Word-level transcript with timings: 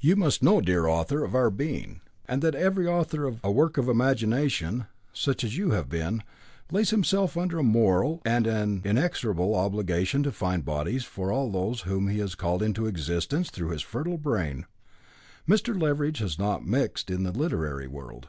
You 0.00 0.14
must 0.14 0.40
know, 0.40 0.60
dear 0.60 0.86
author 0.86 1.24
of 1.24 1.34
our 1.34 1.50
being, 1.50 2.00
that 2.28 2.54
every 2.54 2.86
author 2.86 3.24
of 3.26 3.40
a 3.42 3.50
work 3.50 3.76
of 3.76 3.88
imagination, 3.88 4.86
such 5.12 5.42
as 5.42 5.56
you 5.56 5.70
have 5.72 5.88
been, 5.88 6.22
lays 6.70 6.90
himself 6.90 7.36
under 7.36 7.58
a 7.58 7.64
moral 7.64 8.22
and 8.24 8.46
an 8.46 8.82
inexorable 8.84 9.52
obligation 9.56 10.22
to 10.22 10.30
find 10.30 10.64
bodies 10.64 11.02
for 11.02 11.32
all 11.32 11.50
those 11.50 11.80
whom 11.80 12.06
he 12.06 12.20
has 12.20 12.36
called 12.36 12.62
into 12.62 12.86
existence 12.86 13.50
through 13.50 13.70
his 13.70 13.82
fertile 13.82 14.16
brain. 14.16 14.66
Mr. 15.48 15.74
Leveridge 15.82 16.18
has 16.18 16.38
not 16.38 16.64
mixed 16.64 17.10
in 17.10 17.24
the 17.24 17.32
literary 17.32 17.88
world. 17.88 18.28